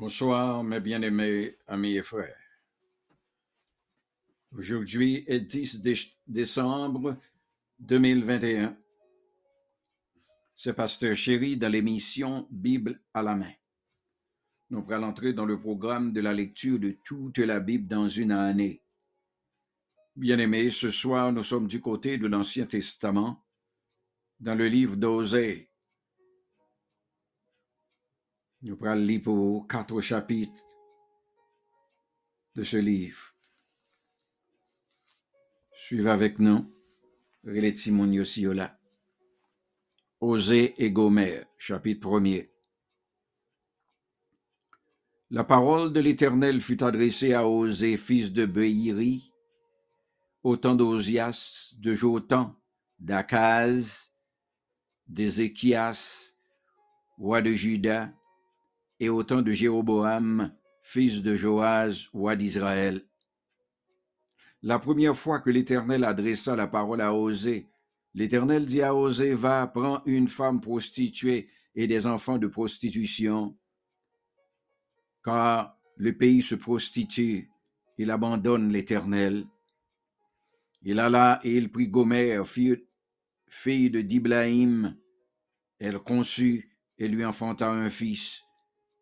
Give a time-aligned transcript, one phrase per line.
[0.00, 2.36] Bonsoir, mes bien-aimés amis et frères.
[4.52, 5.94] Aujourd'hui est 10 dé-
[6.26, 7.16] décembre
[7.78, 8.76] 2021.
[10.54, 13.54] C'est Pasteur Chéri dans l'émission Bible à la main.
[14.68, 18.32] Nous allons entrer dans le programme de la lecture de toute la Bible dans une
[18.32, 18.82] année.
[20.14, 23.42] Bien-aimés, ce soir, nous sommes du côté de l'Ancien Testament,
[24.40, 25.70] dans le livre d'Osée.
[28.66, 30.64] Nous allons lire pour quatre chapitres
[32.56, 33.32] de ce livre.
[35.72, 36.68] Suivez avec nous.
[37.44, 38.76] Relais Timon Yosiola.
[40.20, 42.50] Osée et Gomer, chapitre 1er.
[45.30, 49.32] La parole de l'Éternel fut adressée à Osée, fils de Beïri,
[50.42, 52.56] au temps d'Osias, de Jotan,
[52.98, 54.16] d'Akaz,
[55.06, 56.34] d'Ézéchias,
[57.16, 58.12] roi de Juda,
[59.00, 63.06] et au temps de Jéroboam, fils de Joaz, roi d'Israël.
[64.62, 67.68] La première fois que l'Éternel adressa la parole à Osée,
[68.14, 73.56] l'Éternel dit à Osée, va, prends une femme prostituée et des enfants de prostitution,
[75.22, 77.50] car le pays se prostitue,
[77.98, 79.46] il abandonne l'Éternel.
[80.82, 82.86] Il alla et il prit Gomer, fille,
[83.48, 84.96] fille de Diblaïm.
[85.78, 88.45] Elle conçut et lui enfanta un fils.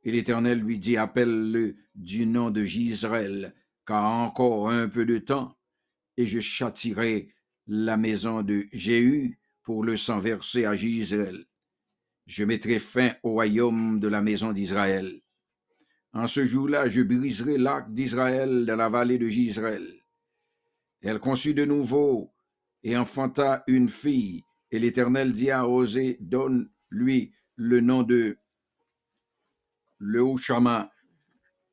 [0.05, 3.55] Et l'Éternel lui dit, appelle-le du nom de Gisraël,
[3.87, 5.57] car encore un peu de temps,
[6.17, 7.35] et je châtirai
[7.67, 11.47] la maison de Jéhu pour le sang versé à Gisraël.
[12.27, 15.21] Je mettrai fin au royaume de la maison d'Israël.
[16.13, 20.05] En ce jour-là, je briserai l'arc d'Israël dans la vallée de Gisraël.
[21.01, 22.33] Elle conçut de nouveau
[22.83, 28.39] et enfanta une fille, et l'Éternel dit à Osée, donne-lui le nom de
[30.05, 30.91] le Hoshama,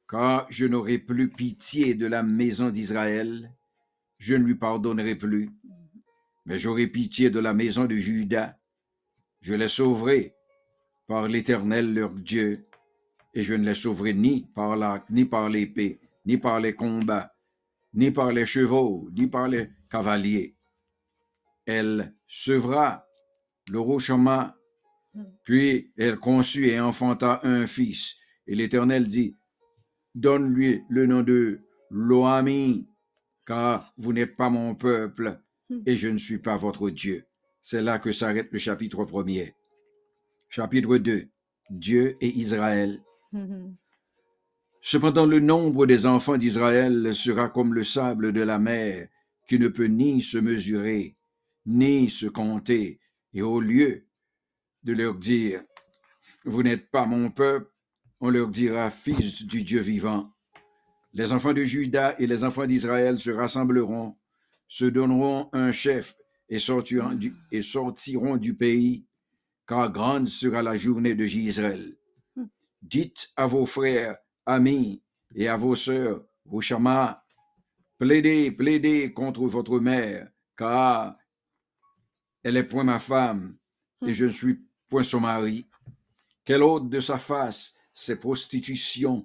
[0.10, 3.54] car je n'aurai plus pitié de la maison d'Israël,
[4.20, 5.50] je ne lui pardonnerai plus,
[6.46, 8.58] mais j'aurai pitié de la maison de Juda,
[9.42, 10.36] je les sauverai
[11.08, 12.68] par l'Éternel leur Dieu,
[13.34, 17.34] et je ne les sauverai ni par l'arc, ni par l'épée, ni par les combats,
[17.94, 20.56] ni par les chevaux, ni par les cavaliers.
[21.66, 23.06] Elle sevra
[23.70, 24.56] le Rochama,
[25.44, 28.21] puis elle conçut et enfanta un fils.
[28.48, 29.36] Et l'Éternel dit,
[30.16, 32.88] Donne-lui le nom de Loami,
[33.46, 35.40] car vous n'êtes pas mon peuple,
[35.86, 37.26] et je ne suis pas votre Dieu.
[37.62, 39.56] C'est là que s'arrête le chapitre premier.
[40.50, 41.28] Chapitre 2.
[41.70, 43.02] Dieu et Israël.
[44.82, 49.08] Cependant, le nombre des enfants d'Israël sera comme le sable de la mer,
[49.48, 51.16] qui ne peut ni se mesurer,
[51.66, 53.00] ni se compter.
[53.34, 54.08] Et au lieu
[54.84, 55.64] de leur dire,
[56.44, 57.72] Vous n'êtes pas mon peuple,
[58.22, 60.32] on leur dira, Fils du Dieu vivant.
[61.14, 64.16] Les enfants de Juda et les enfants d'Israël se rassembleront,
[64.68, 66.16] se donneront un chef
[66.48, 69.06] et sortiront du, et sortiront du pays,
[69.68, 71.96] car grande sera la journée de Gisraël.
[72.82, 75.02] Dites à vos frères, amis,
[75.36, 77.24] et à vos sœurs, vos chamas,
[77.98, 81.18] plaidez, plaidez contre votre mère, car
[82.44, 83.58] elle est point ma femme,
[84.06, 85.68] et je ne suis point son mari.
[86.44, 89.24] Qu'elle ôte de sa face ses prostitutions,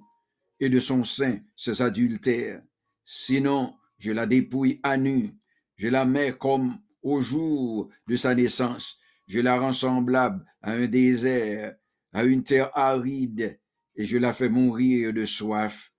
[0.60, 2.62] et de son sein ses adultères.
[3.06, 5.34] Sinon, je la dépouille à nu,
[5.76, 8.98] je la mets comme au jour de sa naissance,
[9.28, 11.74] je la rends semblable à un désert,
[12.12, 13.58] à une terre aride,
[13.94, 15.90] et je la fais mourir de soif.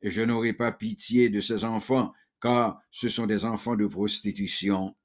[0.00, 4.96] Et je n'aurai pas pitié de ses enfants, car ce sont des enfants de prostitution.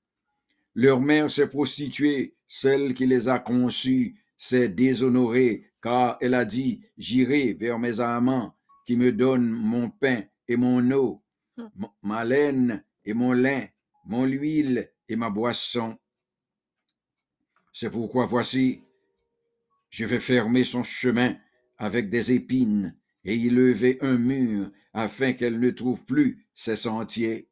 [0.74, 6.82] Leur mère s'est prostituée, celle qui les a conçus s'est déshonorée, car elle a dit,
[6.98, 8.56] J'irai vers mes amants
[8.88, 11.24] qui me donnent mon pain et mon eau,
[11.60, 11.70] m-
[12.02, 13.68] ma laine et mon lin,
[14.06, 16.00] mon huile et ma boisson.
[17.74, 18.82] C'est pourquoi voici,
[19.90, 21.38] je vais fermer son chemin
[21.78, 22.96] avec des épines
[23.26, 27.50] et y lever un mur afin qu'elle ne trouve plus ses sentiers.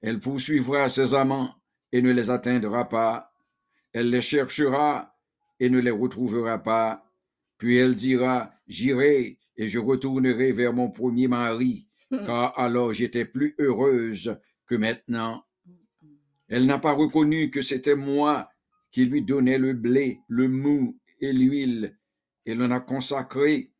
[0.00, 1.54] Elle poursuivra ses amants
[1.92, 3.32] et ne les atteindra pas.
[3.92, 5.17] Elle les cherchera
[5.60, 7.04] et ne les retrouvera pas.
[7.58, 13.54] Puis elle dira, J'irai et je retournerai vers mon premier mari, car alors j'étais plus
[13.58, 15.44] heureuse que maintenant.
[16.48, 18.48] Elle n'a pas reconnu que c'était moi
[18.90, 21.98] qui lui donnais le blé, le mou et l'huile.
[22.46, 23.72] Elle en a consacré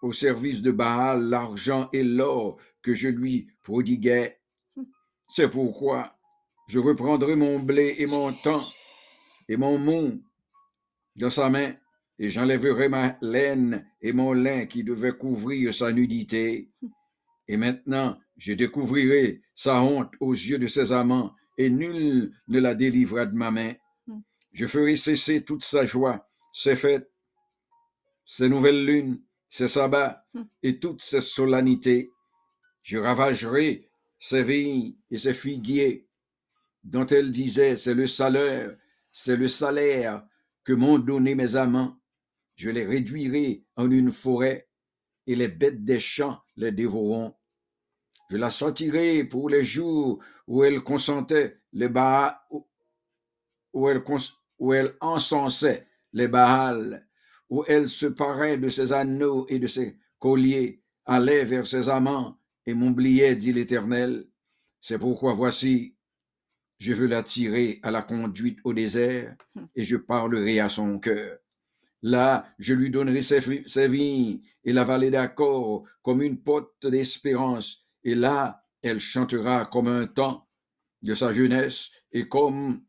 [0.00, 4.40] au service de Baal l'argent et l'or que je lui prodiguais.
[5.28, 6.16] C'est pourquoi
[6.68, 8.64] je reprendrai mon blé et mon temps
[9.48, 10.22] et mon mou
[11.16, 11.74] dans sa main,
[12.18, 16.70] et j'enlèverai ma laine et mon lin qui devait couvrir sa nudité.
[17.48, 22.74] Et maintenant, je découvrirai sa honte aux yeux de ses amants, et nul ne la
[22.74, 23.74] délivrera de ma main.
[24.06, 24.20] Hmm.
[24.52, 27.10] Je ferai cesser toute sa joie, ses fêtes,
[28.24, 30.44] ses nouvelles lunes, ses sabbats Hmm.
[30.62, 32.10] et toutes ses solennités.
[32.82, 33.88] Je ravagerai
[34.18, 36.08] ses vignes et ses figuiers,
[36.84, 38.76] dont elle disait, c'est le salaire,
[39.12, 40.22] c'est le salaire
[40.66, 41.96] que m'ont donné mes amants.
[42.56, 44.68] Je les réduirai en une forêt,
[45.26, 47.34] et les bêtes des champs les dévoreront.
[48.30, 52.36] Je la sortirai pour les jours où elle consentait les Baals,
[53.72, 54.02] où elle,
[54.58, 57.06] où elle encensait les Baals,
[57.48, 62.40] où elle se parait de ses anneaux et de ses colliers, allait vers ses amants
[62.66, 64.26] et m'oubliait, dit l'Éternel.
[64.80, 65.95] C'est pourquoi voici,
[66.78, 69.36] je veux la tirer à la conduite au désert
[69.74, 71.38] et je parlerai à son cœur.
[72.02, 77.84] Là, je lui donnerai ses vignes et la vallée d'accord comme une porte d'espérance.
[78.04, 80.48] Et là, elle chantera comme un temps
[81.02, 82.84] de sa jeunesse et comme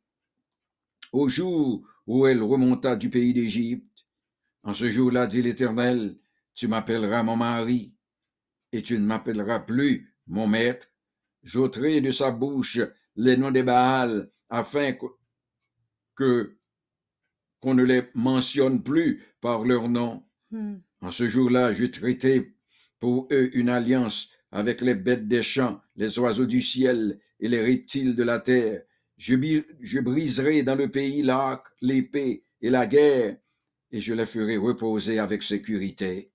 [1.13, 3.85] au jour où elle remonta du pays d'Égypte.
[4.63, 6.17] En ce jour-là, dit l'Éternel,
[6.53, 7.93] tu m'appelleras mon mari
[8.71, 10.87] et tu ne m'appelleras plus mon maître.
[11.43, 12.79] J'ôterai de sa bouche
[13.17, 14.95] les noms des Baals afin
[16.15, 16.57] que,
[17.59, 20.23] qu'on ne les mentionne plus par leur nom.
[20.51, 20.77] Hmm.
[21.01, 22.53] En ce jour-là, je traitai
[22.99, 27.61] pour eux une alliance avec les bêtes des champs, les oiseaux du ciel et les
[27.61, 28.83] reptiles de la terre.
[29.17, 29.35] Je,
[29.81, 33.37] je briserai dans le pays l'arc, l'épée et la guerre,
[33.91, 36.31] et je les ferai reposer avec sécurité.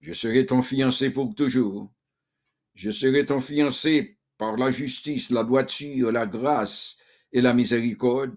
[0.00, 1.92] Je serai ton fiancé pour toujours.
[2.74, 6.98] Je serai ton fiancé par la justice, la droiture, la grâce
[7.32, 8.36] et la miséricorde.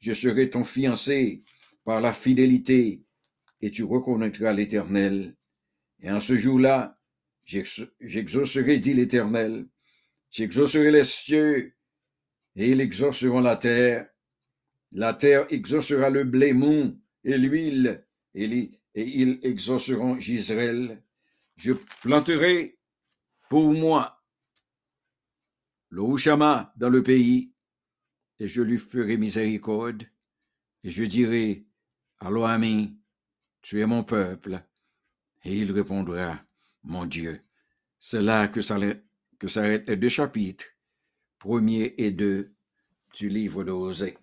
[0.00, 1.44] Je serai ton fiancé
[1.84, 3.02] par la fidélité,
[3.60, 5.36] et tu reconnaîtras l'Éternel.
[6.00, 7.00] Et en ce jour-là,
[7.44, 9.66] j'ex- j'exaucerai, dit l'Éternel,
[10.30, 11.74] j'exaucerai les cieux,
[12.56, 14.08] et ils exauceront la terre.
[14.92, 18.44] La terre exaucera le blé mou et l'huile, et,
[18.94, 21.02] et ils exauceront Gisraël.
[21.56, 21.72] Je
[22.02, 22.78] planterai
[23.48, 24.17] pour moi
[25.90, 27.52] le dans le pays,
[28.38, 30.04] et je lui ferai miséricorde,
[30.84, 31.66] et je dirai
[32.20, 32.96] à l'Oami,
[33.62, 34.62] tu es mon peuple,
[35.44, 36.38] et il répondra,
[36.82, 37.40] mon Dieu.
[38.00, 39.04] C'est là que s'arrêtent
[39.88, 40.66] les deux chapitres,
[41.38, 42.52] premier et deux
[43.14, 44.16] du livre d'Osée.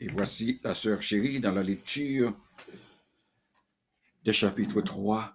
[0.00, 2.36] Et voici la sœur chérie dans la lecture
[4.24, 5.34] des chapitres 3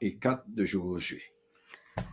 [0.00, 1.22] et 4 de Josué.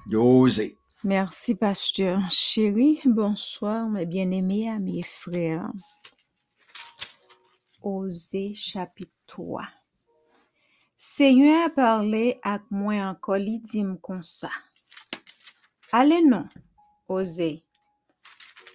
[0.06, 0.78] D'Osée.
[1.06, 2.20] Merci, pasteur.
[2.30, 5.72] Chérie, bonsoir, mes bien-aimés amis frères.
[7.82, 9.64] Osée chapitre 3.
[10.98, 14.52] Seigneur a parlé ak mwen ankon li dim kon sa.
[15.96, 16.44] Ale non,
[17.08, 17.64] Osée.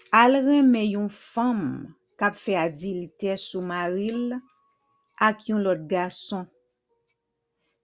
[0.09, 4.39] Al reme yon fam kap fe adilte sou maril
[5.21, 6.49] ak yon lot gason.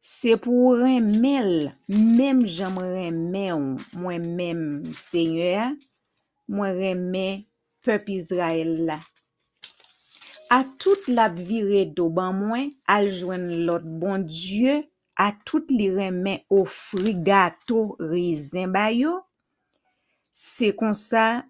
[0.00, 4.62] Se pou remel, mem jam remen, mwen mem
[4.96, 5.74] seigneur,
[6.48, 7.42] mwen remen
[7.84, 8.96] pep Israel la.
[10.48, 14.80] A tout la vire do ban mwen, aljwen lot bon Diyo,
[15.20, 19.18] a tout li remen ofri gato rezen bayo,
[20.32, 21.44] se konsa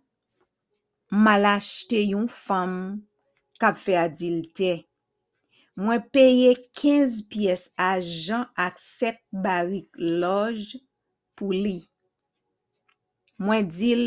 [1.14, 2.74] malache te yon fam
[3.62, 4.80] kap fe adilte.
[5.78, 10.80] Mwen peye 15 piyes ajan ak 7 barik loj
[11.38, 11.78] pou li.
[13.40, 14.02] Mwen dil,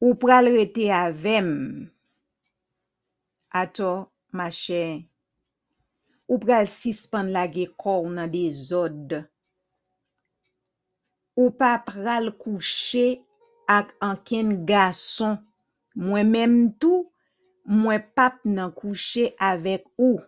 [0.00, 1.50] ou pral rete avem.
[3.52, 5.04] Ato, ma chè,
[6.24, 9.14] ou pral sispan lage kor nan de zod.
[11.36, 13.20] Ou pa pral kouche
[13.70, 15.36] ak anken gason.
[15.94, 17.10] Mwen menm tou,
[17.68, 20.18] mwen pap nan kouche avek ou.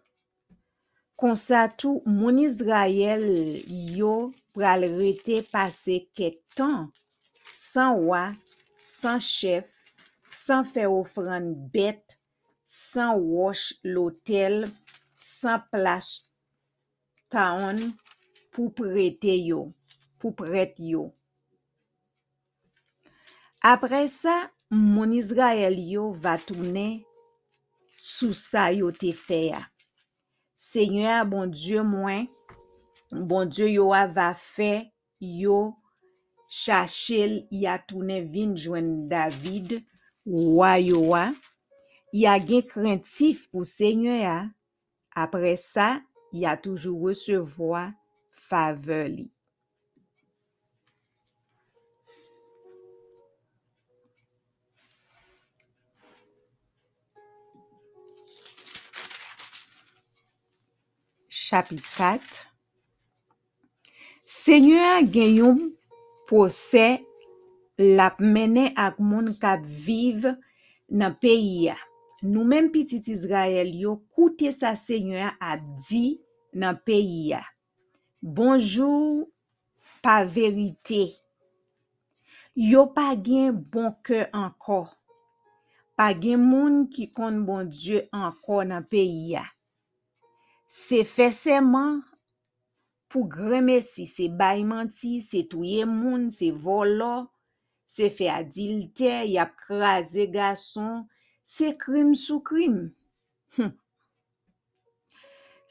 [1.22, 3.22] konsa tou moun Izrayel
[3.94, 6.88] yo pral rete pase ket tan,
[7.54, 8.24] san wa,
[8.82, 9.70] san chef,
[10.26, 12.18] san fe ofran bet,
[12.66, 14.66] san wosh lotel,
[15.14, 16.10] san plas
[17.30, 17.78] taon
[18.50, 19.68] pou prete yo,
[20.18, 21.12] pou pret yo.
[23.62, 24.40] Apre sa,
[24.74, 27.04] moun Izrayel yo va toune
[27.94, 29.68] sou sa yo te feya.
[30.62, 32.28] Seigneur bon Dieu mwen,
[33.10, 35.72] bon Dieu yo a va fe yo
[36.46, 38.54] chachel ya toune vin
[39.10, 39.82] David,
[40.24, 41.24] wa yo a,
[42.14, 44.46] ya gen krentif pou Seigneur
[45.18, 45.98] Apre sa,
[46.30, 47.88] ya toujou resevoa
[48.30, 49.26] fave li.
[61.52, 62.48] chapit 4,
[64.24, 65.58] Senyor gen yon
[66.24, 66.84] pose
[67.76, 70.32] lap mene ak moun kap vive
[70.88, 71.76] nan peyi ya.
[72.24, 76.16] Nou men pitit Izrael yo koute sa senyor ap di
[76.56, 77.42] nan peyi ya.
[78.24, 79.26] Bonjou
[80.00, 81.10] pa verite.
[82.56, 84.86] Yo pa gen bon ke anko.
[85.98, 89.44] Pa gen moun ki kon bon Diyo anko nan peyi ya.
[90.72, 91.98] Se fè seman
[93.12, 97.26] pou gremesi, se bay manti, se touye moun, se volo,
[97.84, 101.02] se fè adilte, yap kraze gason,
[101.44, 102.86] se krim sou krim.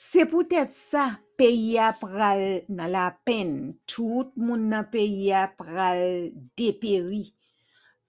[0.02, 5.62] Se pou tèt sa, peyi ap ral nan la pen, tout moun nan peyi ap
[5.66, 7.24] ral deperi.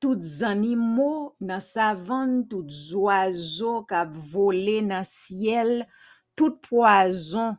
[0.00, 5.86] Tout zanimo nan savan, tout zoazo kap vole nan siel,
[6.36, 7.56] tout poazon,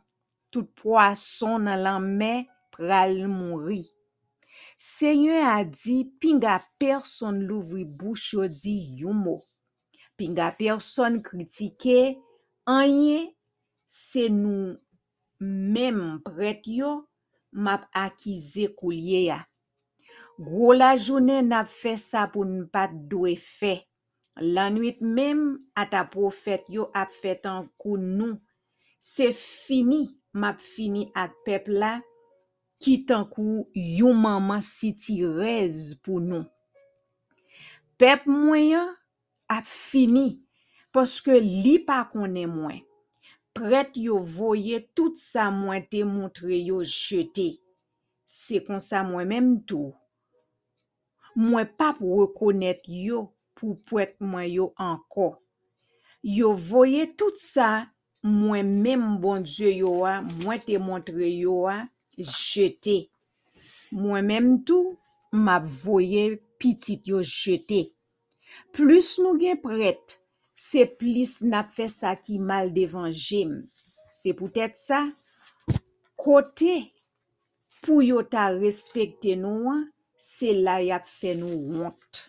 [0.50, 2.32] tout poason nan lanme
[2.74, 3.82] pral mouri.
[4.78, 9.38] Senyen a di, pinga person louvri bouch yo di yumo.
[10.18, 12.18] Pinga person kritike,
[12.68, 13.34] anye
[13.86, 14.74] se nou
[15.40, 16.92] mem pret yo
[17.54, 19.40] map akize kou liye ya.
[20.34, 23.74] Gwo la jounen nap fe sa pou nou pat dwe e fe.
[24.42, 25.44] Lanwit mem,
[25.78, 28.40] ata profet yo ap fet an kou nou
[29.04, 31.98] se fini map fini ak pep la
[32.80, 36.48] ki tankou yon maman siti rez pou nou.
[38.00, 38.88] Pep mwen
[39.52, 40.40] ap fini
[40.94, 42.80] poske li pa konen mwen.
[43.54, 47.60] Pret yo voye tout sa mwen te montre yo jete.
[48.26, 49.92] Se kon sa mwen menm tou.
[51.38, 55.36] Mwen pap rekonet yo pou pwet mwen yo anko.
[56.24, 57.84] Yo voye tout sa
[58.24, 61.82] mwen menm bon Diyo yo a, mwen te montre yo a,
[62.16, 63.04] jete.
[63.94, 64.96] Mwen menm tou,
[65.34, 67.84] map voye pitit yo jete.
[68.74, 70.16] Plus nou gen pret,
[70.56, 73.58] se plis nap fe sa ki mal devan jem.
[74.10, 75.04] Se poutet sa,
[76.18, 76.78] kote
[77.84, 79.84] pou yo ta respekte nou an,
[80.16, 82.24] se la yap fe nou wont.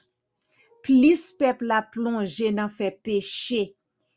[0.86, 3.72] Plis pep la plonje nan fe peche,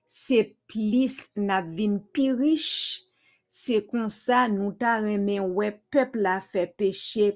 [0.09, 3.05] se plis nap vin pi riche,
[3.49, 7.35] se kon sa nou ta remen we pep la fe peche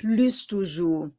[0.00, 1.10] plus toujou.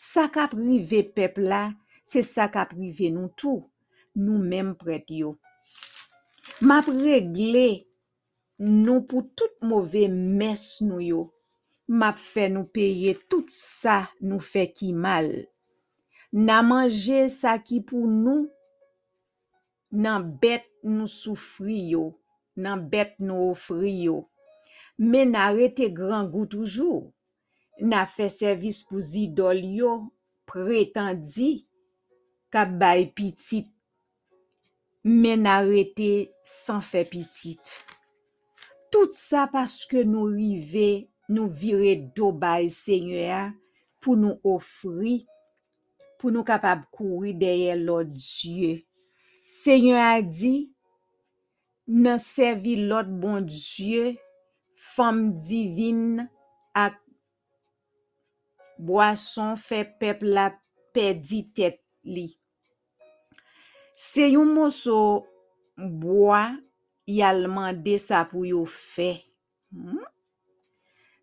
[0.00, 1.68] Sa ka prive pep la,
[2.08, 3.68] se sa ka prive nou tou,
[4.16, 5.36] nou menm pret yo.
[6.60, 7.84] Map regle
[8.60, 11.28] nou pou tout mouve mes nou yo.
[11.88, 15.30] Map fe nou peye tout sa nou fe ki mal.
[16.32, 18.44] Na manje sa ki pou nou,
[19.90, 22.10] nan bet nou soufri yo,
[22.56, 24.22] nan bet nou ofri yo.
[25.00, 27.08] Men nan rete gran gou toujou,
[27.80, 29.94] nan fe servis pou zidol yo,
[30.50, 31.64] pretandi,
[32.52, 33.70] kap bay pitit,
[35.06, 37.72] men nan rete san fe pitit.
[38.90, 43.54] Tout sa paske nou rive, nou vire do bay senye,
[44.02, 45.20] pou nou ofri,
[46.18, 48.80] pou nou kapab kouri deye lo Diyo.
[49.50, 50.70] Senyon a di,
[51.90, 54.12] nan servi lot bon Diyo,
[54.78, 56.20] fam divin
[56.78, 57.00] ak
[58.78, 60.52] boason fe pep la
[60.94, 62.28] pedi tet li.
[63.98, 65.26] Se yon moso
[65.76, 66.44] boa,
[67.10, 69.16] yalman de sa pou yo fe.
[69.74, 70.06] Hmm?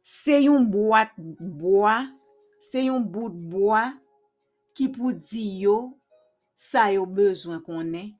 [0.03, 2.01] Se yon boat boa,
[2.59, 3.87] se yon bout boa,
[4.75, 5.96] ki pou di yo,
[6.57, 8.15] sa yo bezwen konen.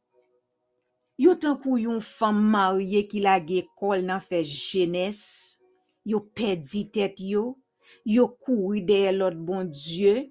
[1.17, 5.22] Yo tankou yon fam marye ki la ge kol nan fe jenes,
[6.06, 7.56] yo pedi tet yo,
[8.06, 10.27] yo koui deye lot bon Diyo,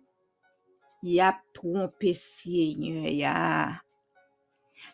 [1.03, 3.35] yap trompe siye nye ya.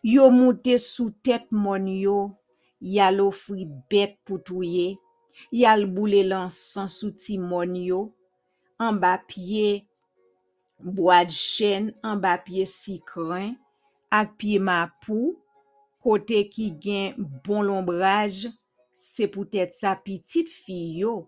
[0.02, 2.32] Yo moute sou tet mon yo,
[2.80, 4.96] yal ofri bet pou touye,
[5.52, 8.06] yal boule lansan sou ti mon yo,
[8.80, 9.84] an ba pye
[10.82, 13.54] boad chen an ba piye sikren
[14.12, 15.36] ak piye mapou,
[16.02, 17.14] kote ki gen
[17.46, 18.48] bon lombraj,
[18.98, 21.22] se pou tèt sa pitit fiyo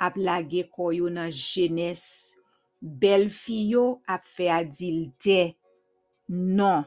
[0.00, 2.36] ap lage koyo nan jenes.
[2.80, 5.52] Bel fiyo ap fe adilte.
[6.30, 6.86] Non,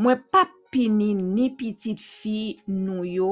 [0.00, 3.30] mwen pa pini ni pitit fi nou yo,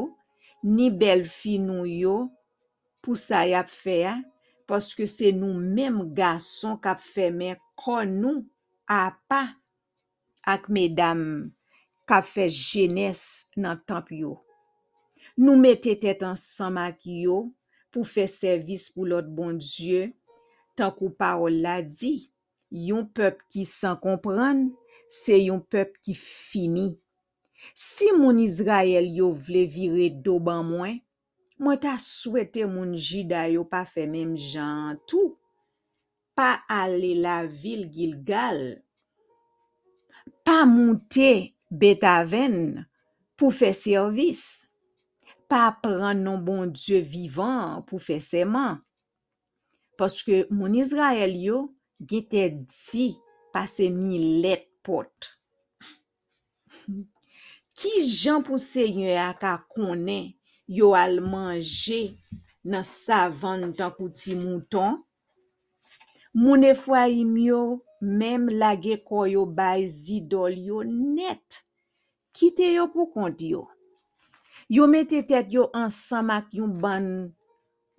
[0.65, 2.25] ni bel fi nou yo,
[3.05, 4.19] pou sa yap fe a,
[4.69, 8.45] paske se nou menm gason kap fe men kon nou
[8.91, 9.57] apa
[10.45, 11.21] ak medam
[12.09, 14.37] ka fe jenes nan tamp yo.
[15.35, 17.41] Nou mette tet ansam ak yo
[17.95, 20.09] pou fe servis pou lot bon Diyo,
[20.79, 22.29] tankou parol la di,
[22.71, 24.69] yon pep ki san kompran,
[25.11, 26.93] se yon pep ki fini.
[27.75, 30.99] Si moun Izrael yo vle vire do ban mwen,
[31.63, 35.37] mwen ta souwete moun jida yo pa fe mem jan tou.
[36.35, 38.61] pa ale la vil Gilgal,
[40.47, 42.85] pa monte Betaven
[43.35, 44.43] pou fe servis,
[45.51, 48.79] pa pran non bon Diyo vivan pou fe seman.
[49.99, 51.65] Paske moun Israel yo
[51.99, 53.09] gete di
[53.55, 55.31] pase mi let pot.
[57.79, 60.31] Ki jan pou se nye a ka konen
[60.71, 62.15] yo al manje
[62.63, 65.01] nan savan tan kouti mouton?
[66.35, 67.61] Moun efwayim yo,
[68.03, 71.63] mem lage koyo bay zidol yo net.
[72.35, 73.69] Kite yo pou kont yo.
[74.67, 77.07] Yo mette tet yo ansamak yon ban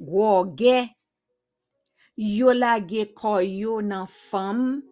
[0.04, 0.82] gwo ge.
[2.20, 4.84] Yo lage koyo nan fam.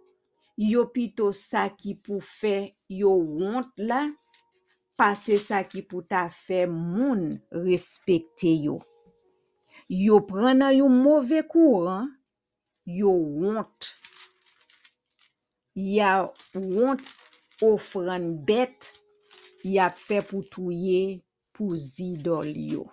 [0.55, 4.05] Yo pito sa ki pou fe yo wont la.
[4.95, 8.79] Pase sa ki pou ta fe moun respekte yo.
[9.91, 12.13] Yo prena yon mouve kouran.
[12.85, 13.95] yo want.
[15.75, 17.01] Ya want
[17.61, 18.91] ofran bet,
[19.63, 21.23] ya fe pou touye
[21.55, 22.85] pou zidol yo.